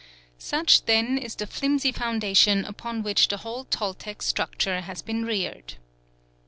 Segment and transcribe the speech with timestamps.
[0.39, 5.75] Such then is the flimsy foundation upon which the whole Toltec structure has been reared.